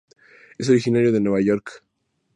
Es 0.57 0.67
originario 0.67 1.11
de 1.11 1.19
Nueva 1.21 1.41
York. 1.41 1.83